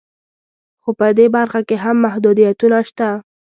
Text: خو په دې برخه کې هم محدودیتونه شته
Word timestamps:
خو 0.81 0.89
په 0.99 1.07
دې 1.17 1.27
برخه 1.35 1.59
کې 1.67 1.75
هم 1.83 1.95
محدودیتونه 2.05 2.79
شته 2.89 3.09